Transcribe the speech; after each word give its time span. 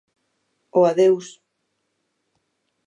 O 0.77 0.81
adeus. 0.91 1.27